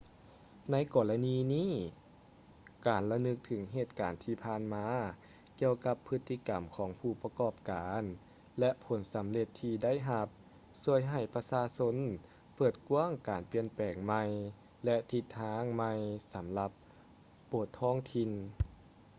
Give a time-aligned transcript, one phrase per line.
[0.71, 1.71] ໃນກໍລະນີນີ້
[2.87, 4.85] ການລະນຶກເຖິງເຫດການທີ່ຜ່ານມາ
[5.59, 8.03] ກ່ຽວກັບພຶດຕິກຳຂອງຜູ້ປະກອບການ
[8.59, 10.27] ແລະ ຜົນສຳເລັດທີ່ໄດ້ຮັບ
[10.83, 11.95] ຊ່ວຍໃຫ້ປະຊາຊົນ
[12.55, 14.23] ເປີດກວ້າງການປ່ຽນແປງໃໝ່
[14.85, 15.91] ແລະ ທິດທາງໃໝ່
[16.33, 16.71] ສຳລັບ
[17.49, 18.29] ໂບດທ້ອງຖິ່ນ